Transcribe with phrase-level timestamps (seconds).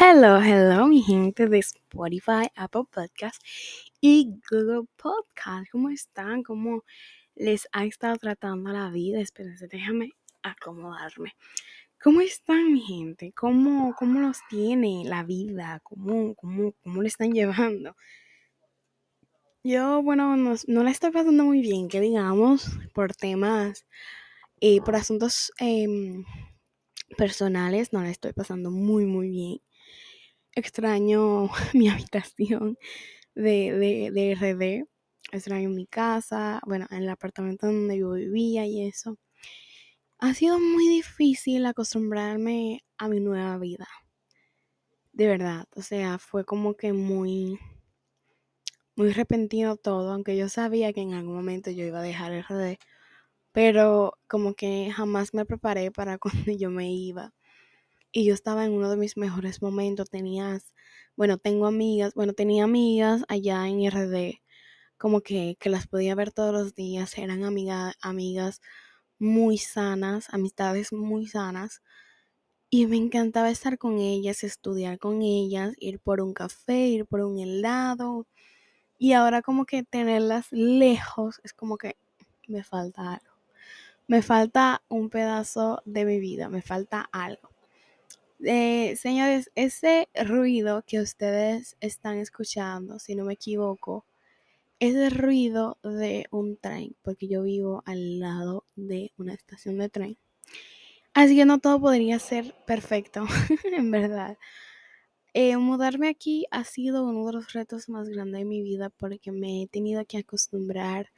[0.00, 3.42] Hello, hello, mi gente de Spotify, Apple Podcast
[4.00, 5.70] y Google Podcast.
[5.70, 6.42] ¿Cómo están?
[6.42, 6.82] ¿Cómo
[7.34, 9.20] les ha estado tratando la vida?
[9.20, 11.36] Espérense, déjame acomodarme.
[12.02, 13.32] ¿Cómo están, mi gente?
[13.32, 15.80] ¿Cómo, cómo los tiene la vida?
[15.82, 17.94] ¿Cómo, cómo, cómo le están llevando?
[19.62, 23.84] Yo, bueno, no, la estoy pasando muy bien, que digamos, por temas,
[24.58, 26.24] y por asuntos em,
[27.18, 29.60] personales, no la estoy pasando muy, muy bien
[30.54, 32.76] extraño mi habitación
[33.34, 34.86] de, de, de RD,
[35.32, 39.18] extraño mi casa, bueno, en el apartamento donde yo vivía y eso.
[40.18, 43.86] Ha sido muy difícil acostumbrarme a mi nueva vida.
[45.14, 47.58] De verdad, o sea, fue como que muy
[48.96, 52.78] muy repentino todo, aunque yo sabía que en algún momento yo iba a dejar RD,
[53.52, 57.32] pero como que jamás me preparé para cuando yo me iba
[58.12, 60.10] y yo estaba en uno de mis mejores momentos.
[60.10, 60.74] Tenías,
[61.16, 64.42] bueno, tengo amigas, bueno, tenía amigas allá en RD,
[64.98, 67.16] como que, que las podía ver todos los días.
[67.18, 68.60] Eran amiga, amigas
[69.18, 71.82] muy sanas, amistades muy sanas.
[72.70, 77.20] Y me encantaba estar con ellas, estudiar con ellas, ir por un café, ir por
[77.22, 78.26] un helado.
[78.98, 81.96] Y ahora como que tenerlas lejos es como que
[82.48, 83.34] me falta algo.
[84.08, 87.51] Me falta un pedazo de mi vida, me falta algo.
[88.44, 94.04] Eh, señores, ese ruido que ustedes están escuchando, si no me equivoco,
[94.80, 99.88] es el ruido de un tren, porque yo vivo al lado de una estación de
[99.90, 100.18] tren.
[101.14, 103.26] Así que no todo podría ser perfecto,
[103.64, 104.38] en verdad.
[105.34, 109.32] Eh, mudarme aquí ha sido uno de los retos más grandes de mi vida porque
[109.32, 111.08] me he tenido que acostumbrar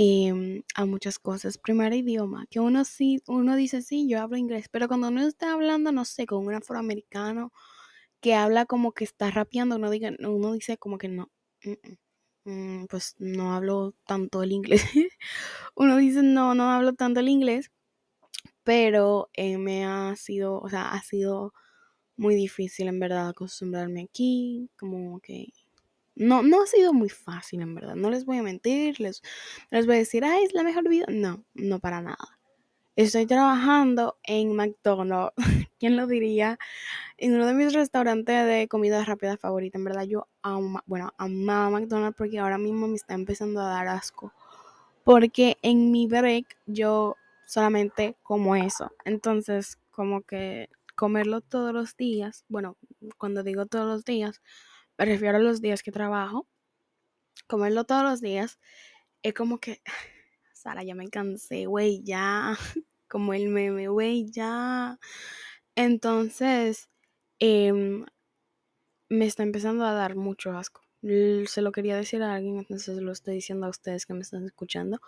[0.00, 1.58] Em, a muchas cosas.
[1.58, 5.52] Primer idioma, que uno sí, uno dice, sí, yo hablo inglés, pero cuando uno está
[5.52, 7.52] hablando, no sé, con un afroamericano
[8.20, 11.30] que habla como que está rapeando, uno, diga, uno dice como que no,
[12.44, 14.82] mm, pues no hablo tanto el inglés.
[15.76, 17.70] uno dice, no, no hablo tanto el inglés,
[18.64, 21.52] pero eh, me ha sido, o sea, ha sido
[22.16, 25.48] muy difícil en verdad acostumbrarme aquí, como que
[26.18, 27.94] no, no ha sido muy fácil, en verdad.
[27.94, 29.22] No les voy a mentir, les,
[29.70, 31.06] les voy a decir, ay, es la mejor vida.
[31.08, 32.38] No, no para nada.
[32.96, 35.32] Estoy trabajando en McDonald's.
[35.78, 36.58] ¿Quién lo diría?
[37.16, 39.78] En uno de mis restaurantes de comida rápida favorita.
[39.78, 43.86] En verdad, yo amo, bueno, amaba McDonald's porque ahora mismo me está empezando a dar
[43.86, 44.32] asco.
[45.04, 48.90] Porque en mi break yo solamente como eso.
[49.04, 52.76] Entonces, como que comerlo todos los días, bueno,
[53.18, 54.42] cuando digo todos los días,
[54.98, 56.48] me refiero a los días que trabajo,
[57.48, 58.58] comerlo todos los días,
[59.22, 59.82] es como que,
[60.54, 62.56] Sara, ya me cansé, güey, ya,
[63.08, 64.98] como el meme, güey, ya.
[65.76, 66.90] Entonces,
[67.40, 68.06] em,
[69.10, 70.80] me está empezando a dar mucho asco.
[71.00, 74.44] Se lo quería decir a alguien, entonces lo estoy diciendo a ustedes que me están
[74.44, 75.00] escuchando.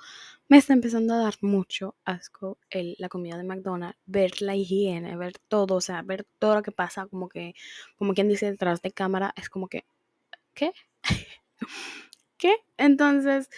[0.49, 5.17] Me está empezando a dar mucho asco el, la comida de McDonald's, ver la higiene,
[5.17, 7.55] ver todo, o sea, ver todo lo que pasa, como que,
[7.97, 9.85] como quien dice detrás de cámara, es como que,
[10.55, 10.73] ¿qué?
[12.39, 12.57] ¿Qué?
[12.79, 13.51] Entonces,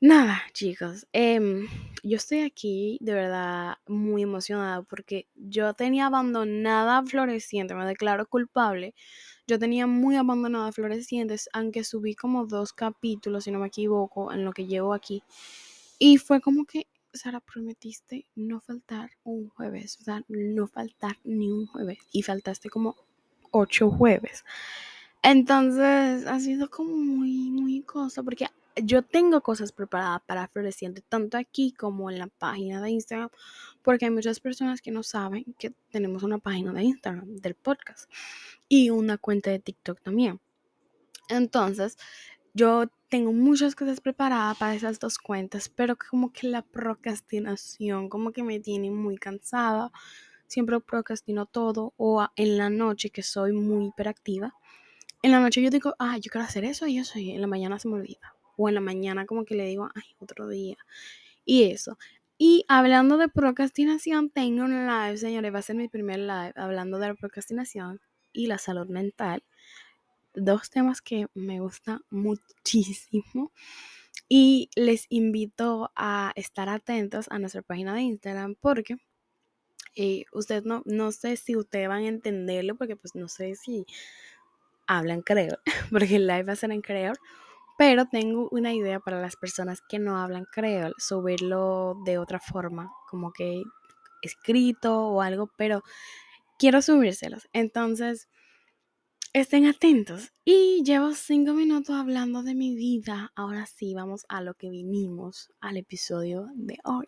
[0.00, 1.66] nada, chicos, em,
[2.02, 8.94] yo estoy aquí de verdad muy emocionada porque yo tenía abandonada Floreciente, me declaro culpable.
[9.46, 14.44] Yo tenía muy abandonada Florecientes, aunque subí como dos capítulos, si no me equivoco, en
[14.44, 15.22] lo que llevo aquí.
[15.98, 21.50] Y fue como que, Sara, prometiste no faltar un jueves, o sea, no faltar ni
[21.50, 21.98] un jueves.
[22.12, 22.96] Y faltaste como
[23.50, 24.44] ocho jueves.
[25.22, 31.36] Entonces ha sido como muy, muy cosa, porque yo tengo cosas preparadas para Floreciente, tanto
[31.36, 33.30] aquí como en la página de Instagram,
[33.82, 38.10] porque hay muchas personas que no saben que tenemos una página de Instagram del podcast
[38.68, 40.40] y una cuenta de TikTok también.
[41.28, 41.96] Entonces,
[42.52, 48.32] yo tengo muchas cosas preparadas para esas dos cuentas, pero como que la procrastinación como
[48.32, 49.92] que me tiene muy cansada.
[50.46, 54.54] Siempre procrastino todo o en la noche que soy muy hiperactiva
[55.24, 57.46] en la noche yo digo, ah, yo quiero hacer eso y eso, y en la
[57.46, 58.33] mañana se me olvida.
[58.56, 60.76] O en la mañana como que le digo, ay, otro día.
[61.44, 61.98] Y eso.
[62.36, 66.98] Y hablando de procrastinación, tengo un live, señores, va a ser mi primer live hablando
[66.98, 68.00] de la procrastinación
[68.32, 69.44] y la salud mental.
[70.34, 73.52] Dos temas que me gustan muchísimo.
[74.28, 78.96] Y les invito a estar atentos a nuestra página de Instagram porque
[79.96, 83.86] eh, ustedes no, no sé si ustedes van a entenderlo porque pues no sé si
[84.86, 85.58] hablan creol,
[85.90, 87.16] porque el live va a ser en creol,
[87.76, 92.90] pero tengo una idea para las personas que no hablan creol, subirlo de otra forma,
[93.10, 93.62] como que
[94.22, 95.82] escrito o algo, pero
[96.58, 97.48] quiero subírselos.
[97.52, 98.28] Entonces,
[99.32, 100.32] estén atentos.
[100.44, 103.32] Y llevo cinco minutos hablando de mi vida.
[103.34, 107.06] Ahora sí, vamos a lo que vinimos al episodio de hoy.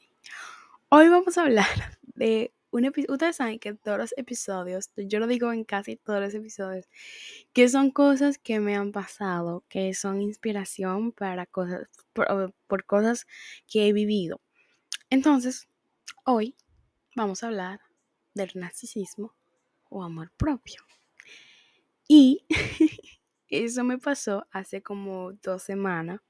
[0.88, 1.66] Hoy vamos a hablar
[2.02, 2.92] de un.
[3.08, 6.88] Ustedes saben que todos los episodios, yo lo digo en casi todos los episodios,
[7.52, 13.26] que son cosas que me han pasado, que son inspiración para cosas, por, por cosas
[13.66, 14.40] que he vivido.
[15.10, 15.68] Entonces,
[16.24, 16.56] hoy
[17.14, 17.80] vamos a hablar
[18.34, 19.34] del narcisismo
[19.88, 20.82] o amor propio.
[22.08, 22.44] Y
[23.48, 26.20] eso me pasó hace como dos semanas.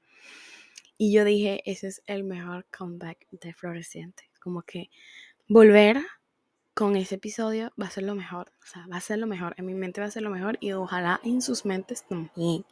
[0.97, 4.29] Y yo dije, ese es el mejor comeback de Floreciente.
[4.39, 4.89] Como que
[5.47, 6.03] volver
[6.77, 8.53] con ese episodio va a ser lo mejor.
[8.61, 9.55] O sea, va a ser lo mejor.
[9.57, 12.65] En mi mente va a ser lo mejor y ojalá en sus mentes también.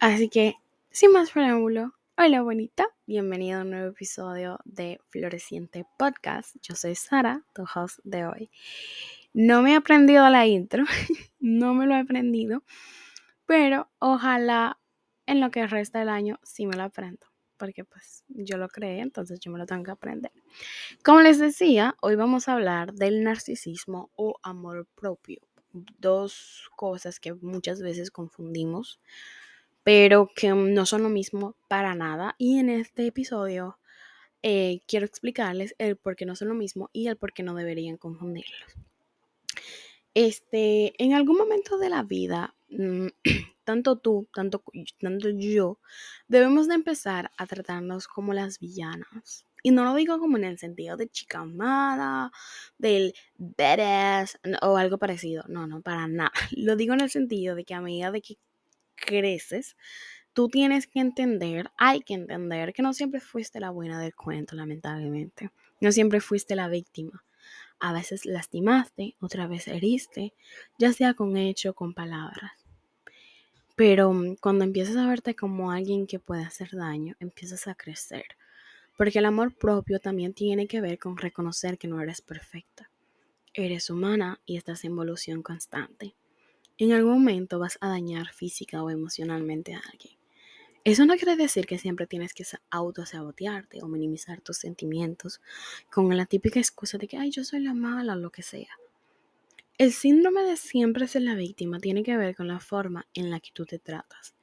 [0.00, 0.54] Así que,
[0.90, 2.86] sin más preámbulo, hola bonita.
[3.04, 6.56] Bienvenido a un nuevo episodio de Floreciente Podcast.
[6.62, 8.50] Yo soy Sara, tu host de hoy.
[9.34, 10.84] No me he aprendido la intro,
[11.40, 12.62] no me lo he aprendido,
[13.44, 14.78] pero ojalá
[15.26, 17.26] en lo que resta del año sí me lo aprendo,
[17.64, 20.32] porque pues yo lo creé, entonces yo me lo tengo que aprender.
[21.02, 25.40] Como les decía, hoy vamos a hablar del narcisismo o amor propio,
[25.72, 29.00] dos cosas que muchas veces confundimos,
[29.82, 32.34] pero que no son lo mismo para nada.
[32.36, 33.78] Y en este episodio
[34.42, 37.54] eh, quiero explicarles el por qué no son lo mismo y el por qué no
[37.54, 38.76] deberían confundirlos.
[40.12, 42.53] Este, en algún momento de la vida,
[43.64, 44.62] tanto tú, tanto,
[45.00, 45.78] tanto yo,
[46.28, 49.46] debemos de empezar a tratarnos como las villanas.
[49.66, 52.30] Y no lo digo como en el sentido de chica amada,
[52.76, 55.42] del badass o algo parecido.
[55.48, 56.32] No, no, para nada.
[56.54, 58.36] Lo digo en el sentido de que a medida de que
[58.94, 59.74] creces,
[60.34, 64.54] tú tienes que entender, hay que entender que no siempre fuiste la buena del cuento,
[64.54, 65.50] lamentablemente.
[65.80, 67.24] No siempre fuiste la víctima.
[67.84, 70.32] A veces lastimaste, otra vez heriste,
[70.78, 72.52] ya sea con hecho o con palabras.
[73.76, 78.24] Pero mm, cuando empiezas a verte como alguien que puede hacer daño, empiezas a crecer.
[78.96, 82.90] Porque el amor propio también tiene que ver con reconocer que no eres perfecta.
[83.52, 86.14] Eres humana y estás en evolución constante.
[86.78, 90.23] En algún momento vas a dañar física o emocionalmente a alguien.
[90.84, 95.40] Eso no quiere decir que siempre tienes que autosabotearte o minimizar tus sentimientos
[95.90, 98.68] con la típica excusa de que, ay, yo soy la mala o lo que sea.
[99.78, 103.40] El síndrome de siempre ser la víctima tiene que ver con la forma en la
[103.40, 104.34] que tú te tratas,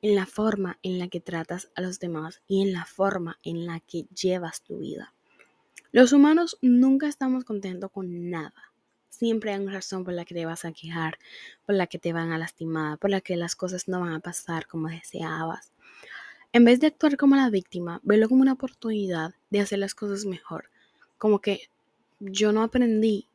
[0.00, 3.66] en la forma en la que tratas a los demás y en la forma en
[3.66, 5.12] la que llevas tu vida.
[5.92, 8.72] Los humanos nunca estamos contentos con nada.
[9.10, 11.18] Siempre hay una razón por la que te vas a quejar,
[11.66, 14.20] por la que te van a lastimar, por la que las cosas no van a
[14.20, 15.72] pasar como deseabas.
[16.52, 20.24] En vez de actuar como la víctima, velo como una oportunidad de hacer las cosas
[20.24, 20.68] mejor.
[21.16, 21.68] Como que
[22.18, 23.28] yo no aprendí,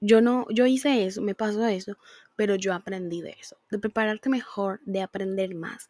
[0.00, 1.96] yo no, yo hice eso, me pasó eso,
[2.34, 5.88] pero yo aprendí de eso, de prepararte mejor, de aprender más.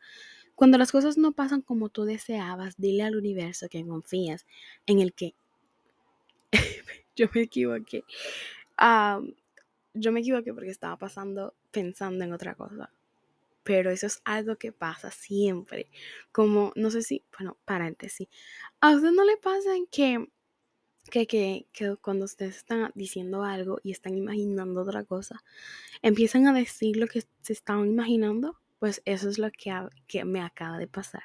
[0.54, 4.46] Cuando las cosas no pasan como tú deseabas, dile al universo que confías
[4.87, 5.34] en el que
[7.16, 8.05] yo me equivoqué.
[9.94, 12.90] yo me equivoqué porque estaba pasando pensando en otra cosa
[13.62, 15.90] pero eso es algo que pasa siempre.
[16.32, 18.28] Como, no sé si, bueno, paréntesis,
[18.80, 20.28] ¿a usted no le pasa que,
[21.10, 25.42] que, que, cuando ustedes están diciendo algo y están imaginando otra cosa,
[26.02, 28.58] empiezan a decir lo que se estaban imaginando?
[28.78, 29.72] Pues eso es lo que,
[30.08, 31.22] que me acaba de pasar.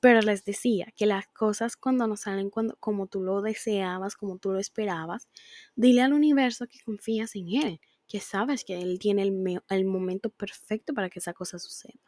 [0.00, 4.38] Pero les decía que las cosas cuando no salen cuando, como tú lo deseabas, como
[4.38, 5.28] tú lo esperabas,
[5.76, 10.94] dile al universo que confías en él que sabes que Él tiene el, momento perfecto
[10.94, 11.98] para que esa cosa suceda.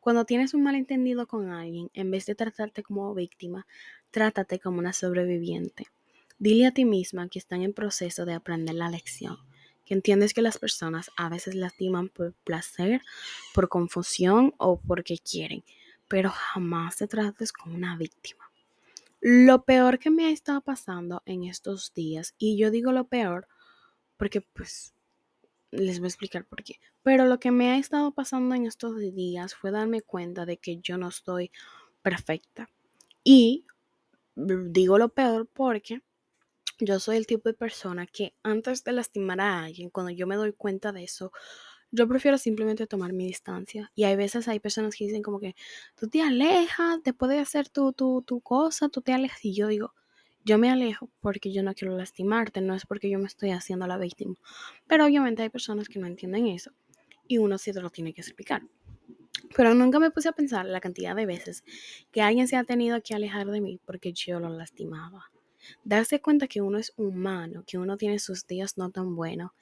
[0.00, 3.66] Cuando tienes un malentendido con alguien, en vez de tratarte como víctima,
[4.10, 5.86] trátate como una sobreviviente.
[6.38, 9.38] Dile a ti misma que están en proceso de aprender la lección,
[9.84, 13.00] que entiendes que las personas a veces lastiman por placer,
[13.54, 15.62] por confusión o porque quieren,
[16.08, 18.50] pero jamás te trates como una víctima.
[19.20, 23.46] Lo peor que me ha estado pasando en estos días, y yo digo lo peor
[24.16, 24.94] porque pues
[25.72, 26.76] les voy a explicar por qué.
[27.02, 30.78] Pero lo que me ha estado pasando en estos días fue darme cuenta de que
[30.78, 31.50] yo no estoy
[32.02, 32.68] perfecta.
[33.24, 33.64] Y
[34.36, 36.02] digo lo peor porque
[36.78, 40.36] yo soy el tipo de persona que antes de lastimar a alguien, cuando yo me
[40.36, 41.32] doy cuenta de eso,
[41.90, 43.90] yo prefiero simplemente tomar mi distancia.
[43.94, 45.54] Y hay veces hay personas que dicen como que
[45.94, 49.44] tú te alejas, después de hacer tu, tu, tu cosa, tú te alejas.
[49.44, 49.94] Y yo digo,
[50.44, 53.86] yo me alejo porque yo no quiero lastimarte, no es porque yo me estoy haciendo
[53.86, 54.34] la víctima.
[54.86, 56.72] Pero obviamente hay personas que no entienden eso
[57.28, 58.62] y uno sí te lo tiene que explicar.
[59.56, 61.64] Pero nunca me puse a pensar la cantidad de veces
[62.10, 65.30] que alguien se ha tenido que alejar de mí porque yo lo lastimaba.
[65.84, 69.52] Darse cuenta que uno es humano, que uno tiene sus días no tan buenos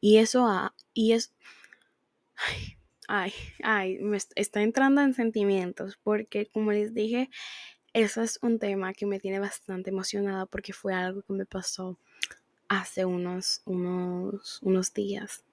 [0.00, 0.46] Y eso,
[0.92, 1.32] y es,
[3.08, 7.30] ay, ay, me está entrando en sentimientos porque como les dije,
[7.96, 11.98] eso es un tema que me tiene bastante emocionada porque fue algo que me pasó
[12.68, 15.44] hace unos, unos, unos días.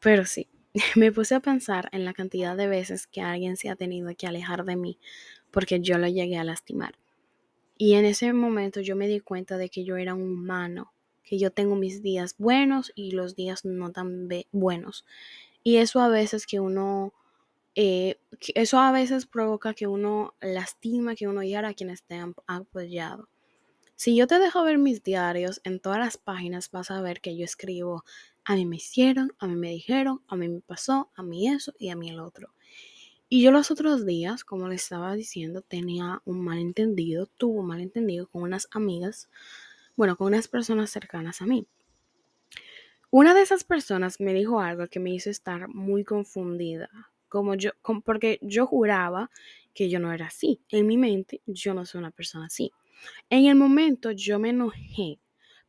[0.00, 0.48] Pero sí,
[0.96, 4.26] me puse a pensar en la cantidad de veces que alguien se ha tenido que
[4.26, 4.98] alejar de mí
[5.50, 6.94] porque yo lo llegué a lastimar.
[7.76, 11.38] Y en ese momento yo me di cuenta de que yo era un humano, que
[11.38, 15.04] yo tengo mis días buenos y los días no tan buenos.
[15.62, 17.12] Y eso a veces que uno,
[17.74, 18.16] eh,
[18.54, 23.28] eso a veces provoca que uno lastima, que uno hiera a quienes te han apoyado.
[23.94, 27.36] Si yo te dejo ver mis diarios, en todas las páginas vas a ver que
[27.36, 28.04] yo escribo,
[28.44, 31.72] a mí me hicieron, a mí me dijeron, a mí me pasó, a mí eso
[31.78, 32.52] y a mí el otro.
[33.28, 38.26] Y yo los otros días, como les estaba diciendo, tenía un malentendido, tuvo un malentendido
[38.26, 39.30] con unas amigas,
[39.96, 41.66] bueno, con unas personas cercanas a mí.
[43.10, 47.70] Una de esas personas me dijo algo que me hizo estar muy confundida, como yo,
[48.04, 49.30] porque yo juraba
[49.72, 50.60] que yo no era así.
[50.68, 52.72] En mi mente, yo no soy una persona así.
[53.30, 55.18] En el momento yo me enojé,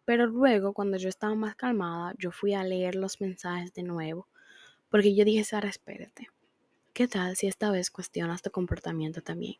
[0.03, 4.27] pero luego cuando yo estaba más calmada, yo fui a leer los mensajes de nuevo,
[4.89, 6.27] porque yo dije, Sara, espérate.
[6.91, 9.55] ¿Qué tal si esta vez cuestionas tu comportamiento también?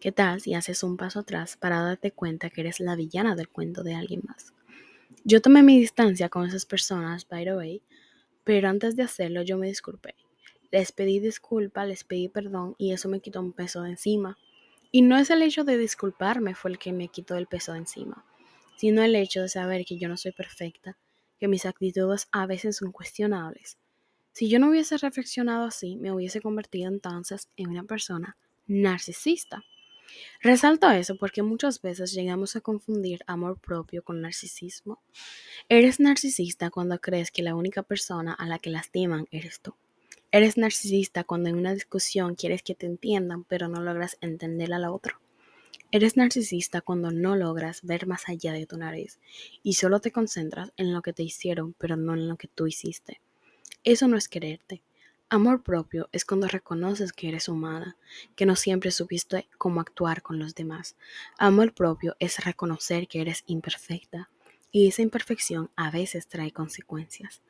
[0.00, 3.48] ¿Qué tal si haces un paso atrás para darte cuenta que eres la villana del
[3.48, 4.52] cuento de alguien más?
[5.22, 7.82] Yo tomé mi distancia con esas personas, by the way,
[8.42, 10.16] pero antes de hacerlo yo me disculpé.
[10.74, 14.36] Les pedí disculpa, les pedí perdón y eso me quitó un peso de encima.
[14.90, 17.78] Y no es el hecho de disculparme fue el que me quitó el peso de
[17.78, 18.24] encima,
[18.76, 20.98] sino el hecho de saber que yo no soy perfecta,
[21.38, 23.78] que mis actitudes a veces son cuestionables,
[24.32, 29.62] si yo no hubiese reflexionado así, me hubiese convertido entonces en una persona narcisista.
[30.42, 35.00] Resalto eso porque muchas veces llegamos a confundir amor propio con narcisismo.
[35.68, 39.76] Eres narcisista cuando crees que la única persona a la que lastiman eres tú.
[40.34, 44.84] Eres narcisista cuando en una discusión quieres que te entiendan pero no logras entender al
[44.84, 45.20] otro.
[45.92, 49.20] Eres narcisista cuando no logras ver más allá de tu nariz
[49.62, 52.66] y solo te concentras en lo que te hicieron pero no en lo que tú
[52.66, 53.20] hiciste.
[53.84, 54.82] Eso no es quererte.
[55.28, 57.96] Amor propio es cuando reconoces que eres humana,
[58.34, 60.96] que no siempre supiste cómo actuar con los demás.
[61.38, 64.30] Amor propio es reconocer que eres imperfecta
[64.72, 67.40] y esa imperfección a veces trae consecuencias.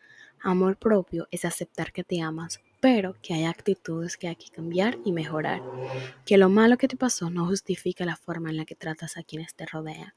[0.46, 4.98] Amor propio es aceptar que te amas, pero que hay actitudes que hay que cambiar
[5.06, 5.62] y mejorar.
[6.26, 9.22] Que lo malo que te pasó no justifica la forma en la que tratas a
[9.22, 10.12] quienes te rodean.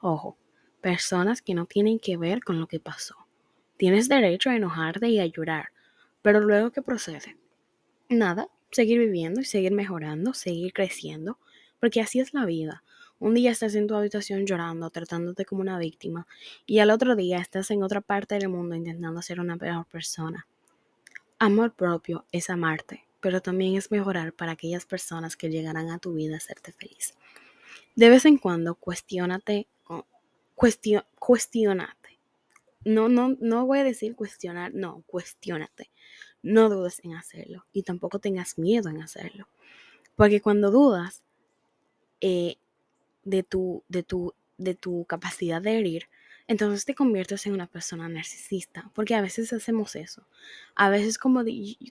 [0.00, 0.36] Ojo,
[0.80, 3.16] personas que no tienen que ver con lo que pasó
[3.76, 5.70] Tienes derecho a enojarte y a llorar,
[6.22, 7.36] pero luego ¿qué procede?
[8.08, 11.40] Nada, seguir viviendo y seguir mejorando, seguir creciendo,
[11.80, 12.84] porque así es la vida.
[13.18, 16.28] Un día estás en tu habitación llorando, tratándote como una víctima,
[16.66, 20.46] y al otro día estás en otra parte del mundo intentando ser una peor persona.
[21.38, 26.14] Amor propio es amarte, pero también es mejorar para aquellas personas que llegarán a tu
[26.14, 27.14] vida a hacerte feliz.
[27.94, 29.66] De vez en cuando, cuestionate,
[30.54, 32.06] cuestionate
[32.86, 35.90] no, no, no voy a decir cuestionar, no, cuestionate.
[36.40, 39.48] No dudes en hacerlo y tampoco tengas miedo en hacerlo.
[40.14, 41.24] Porque cuando dudas
[42.20, 42.58] eh,
[43.24, 46.08] de, tu, de, tu, de tu capacidad de herir,
[46.48, 50.26] entonces te conviertes en una persona narcisista, porque a veces hacemos eso.
[50.76, 51.42] A veces como,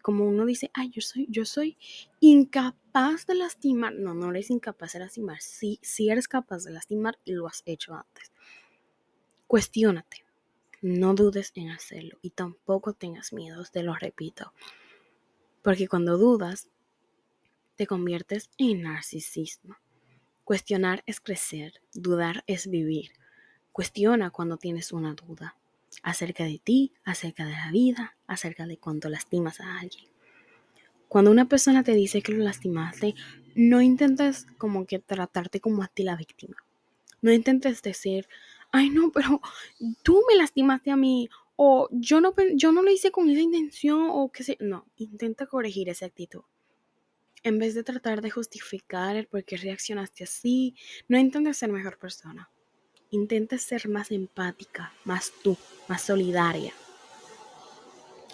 [0.02, 1.78] como uno dice, ay, yo soy, yo soy
[2.22, 3.94] incapaz de lastimar.
[3.94, 5.42] No, no eres incapaz de lastimar.
[5.42, 8.32] Sí, sí eres capaz de lastimar y lo has hecho antes.
[9.48, 10.24] Cuestiónate.
[10.82, 14.54] No dudes en hacerlo y tampoco tengas miedos, te lo repito.
[15.64, 16.70] Porque cuando dudas,
[17.76, 19.76] te conviertes en narcisismo.
[20.44, 23.12] Cuestionar es crecer, dudar es vivir.
[23.76, 25.58] Cuestiona cuando tienes una duda
[26.02, 30.06] acerca de ti, acerca de la vida, acerca de cuánto lastimas a alguien.
[31.10, 33.16] Cuando una persona te dice que lo lastimaste,
[33.54, 36.56] no intentes como que tratarte como a ti la víctima.
[37.22, 38.30] No intentes decir,
[38.72, 39.42] ay no, pero
[40.04, 41.28] tú me lastimaste a mí,
[41.58, 45.48] o yo no, yo no lo hice con esa intención, o qué sé, no, intenta
[45.48, 46.44] corregir esa actitud.
[47.44, 50.76] En vez de tratar de justificar el por qué reaccionaste así,
[51.10, 52.50] no intentes ser mejor persona.
[53.16, 55.58] Intenta ser más empática, más tú,
[55.88, 56.74] más solidaria.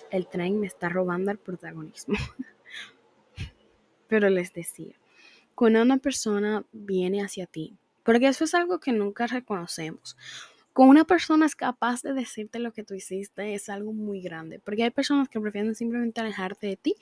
[0.09, 2.17] El tren me está robando el protagonismo.
[4.07, 4.95] Pero les decía,
[5.55, 10.17] cuando una persona viene hacia ti porque eso es algo que nunca reconocemos.
[10.73, 14.59] Con una persona es capaz de decirte lo que tú hiciste es algo muy grande.
[14.59, 16.95] Porque hay personas que prefieren simplemente alejarte de ti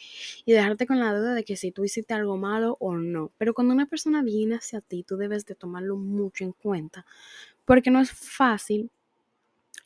[0.43, 3.31] y dejarte con la duda de que si tú hiciste algo malo o no.
[3.38, 7.05] Pero cuando una persona viene hacia ti, tú debes de tomarlo mucho en cuenta.
[7.69, 8.89] Porque no es fácil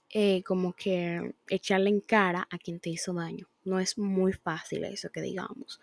[0.10, 3.50] eh, como que echarle en cara a quien te hizo daño.
[3.66, 5.82] No es muy fácil eso que digamos.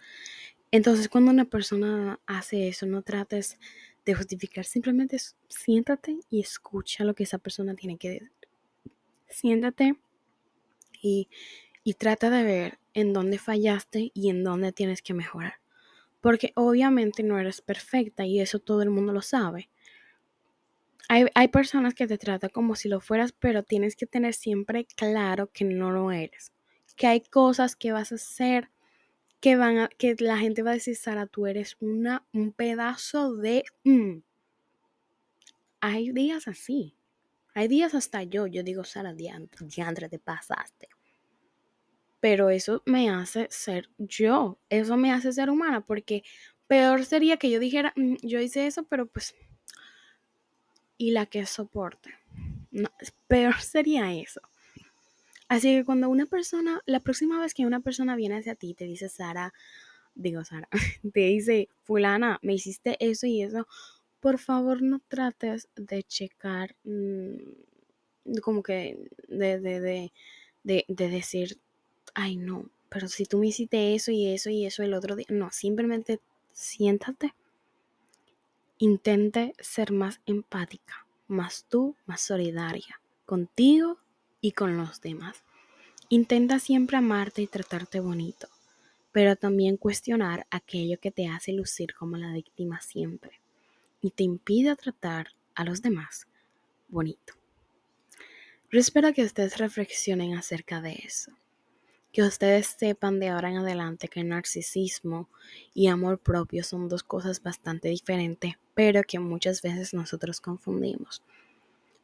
[0.71, 3.59] Entonces cuando una persona hace eso, no trates
[4.07, 5.19] de justificar, simplemente
[5.51, 8.33] siéntate y escucha lo que esa persona tiene que decir.
[9.29, 9.97] Siéntate
[11.03, 11.29] y,
[11.85, 15.57] y trata de ver en dónde fallaste y en dónde tienes que mejorar.
[16.23, 19.69] Porque obviamente no eres perfecta y eso todo el mundo lo sabe.
[21.13, 24.85] Hay, hay, personas que te tratan como si lo fueras, pero tienes que tener siempre
[24.85, 26.53] claro que no lo eres.
[26.95, 28.71] Que hay cosas que vas a hacer
[29.41, 33.35] que van a, que la gente va a decir, Sara, tú eres una, un pedazo
[33.35, 33.65] de...
[33.85, 34.19] Mm".
[35.81, 36.95] Hay días así.
[37.55, 40.89] Hay días hasta yo, yo digo, Sara, diantre, te pasaste.
[42.21, 46.23] Pero eso me hace ser yo, eso me hace ser humana, porque
[46.67, 49.35] peor sería que yo dijera, mm, yo hice eso, pero pues...
[51.01, 52.11] Y la que soporte.
[52.71, 52.91] No,
[53.27, 54.43] peor sería eso.
[55.49, 58.75] Así que cuando una persona, la próxima vez que una persona viene hacia ti y
[58.75, 59.55] te dice, Sara,
[60.15, 60.69] digo Sara,
[61.15, 63.67] te dice, fulana, me hiciste eso y eso,
[64.21, 70.13] por favor no trates de checar, mm, como que de, de, de,
[70.65, 71.59] de, de decir,
[72.13, 75.27] ay no, pero si tú me hiciste eso y eso y eso el otro día,
[75.31, 76.21] no, simplemente
[76.53, 77.33] siéntate,
[78.81, 83.99] intente ser más empática, más tú, más solidaria, contigo
[84.41, 85.45] y con los demás.
[86.09, 88.49] Intenta siempre amarte y tratarte bonito,
[89.13, 93.43] pero también cuestionar aquello que te hace lucir como la víctima siempre
[94.01, 96.27] y te impide tratar a los demás
[96.89, 97.35] bonito.
[98.73, 101.33] Yo espero que ustedes reflexionen acerca de eso,
[102.13, 105.29] que ustedes sepan de ahora en adelante que narcisismo
[105.75, 111.23] y amor propio son dos cosas bastante diferentes, pero que muchas veces nosotros confundimos.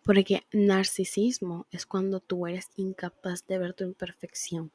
[0.04, 4.70] Porque narcisismo es cuando tú eres incapaz de ver tu imperfección.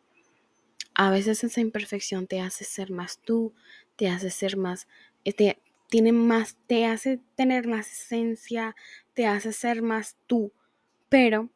[0.94, 3.54] A veces esa imperfección te hace ser más tú,
[3.96, 4.88] te hace ser más,
[5.24, 5.58] eh, te,
[5.90, 8.76] tiene más, te hace tener más esencia,
[9.14, 10.52] te hace ser más tú.
[11.08, 11.50] Pero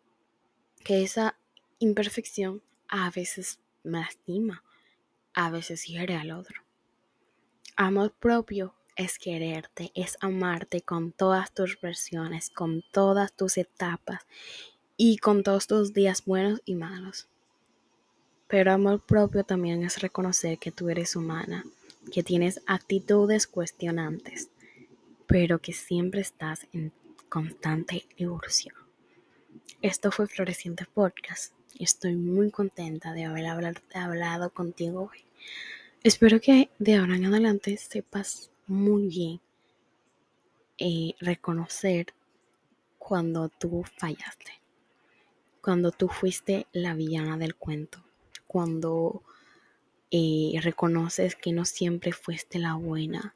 [0.86, 1.38] que esa
[1.80, 4.64] imperfección a veces lastima,
[5.34, 6.62] a veces hiere al otro.
[7.76, 14.26] Amor propio es quererte, es amarte con todas tus versiones, con todas tus etapas
[14.98, 17.28] y con todos tus días buenos y malos.
[18.48, 21.66] Pero amor propio también es reconocer que tú eres humana,
[22.12, 24.50] que tienes actitudes cuestionantes,
[25.28, 26.94] pero que siempre estás en
[27.28, 28.76] constante evolución.
[29.82, 31.54] Esto fue Floreciente Podcast.
[31.78, 35.20] Estoy muy contenta de haber hablado contigo hoy.
[36.04, 39.42] Espero que de ahora en adelante sepas muy bien
[40.78, 42.14] eh, reconocer
[42.98, 44.54] cuando tú fallaste,
[45.60, 48.02] cuando tú fuiste la villana del cuento,
[48.48, 49.22] cuando
[50.12, 53.36] eh, reconoces que no siempre fuiste la buena,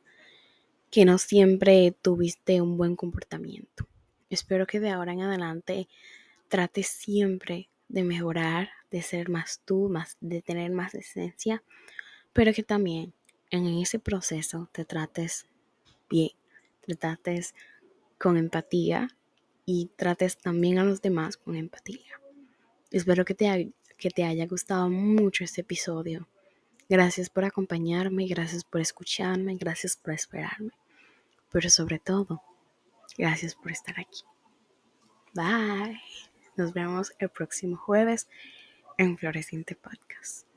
[0.89, 3.85] que no siempre tuviste un buen comportamiento.
[4.29, 5.89] Espero que de ahora en adelante
[6.47, 11.63] trates siempre de mejorar, de ser más tú, más, de tener más esencia,
[12.31, 13.13] pero que también
[13.49, 15.47] en ese proceso te trates
[16.09, 16.31] bien,
[16.85, 17.55] te trates
[18.17, 19.09] con empatía
[19.65, 22.19] y trates también a los demás con empatía.
[22.91, 26.27] Espero que te, que te haya gustado mucho este episodio.
[26.87, 30.71] Gracias por acompañarme, gracias por escucharme, gracias por esperarme.
[31.51, 32.41] Pero sobre todo,
[33.17, 34.23] gracias por estar aquí.
[35.33, 35.99] Bye.
[36.59, 38.27] Nos vemos el próximo jueves
[38.97, 40.48] en Floreciente Podcast.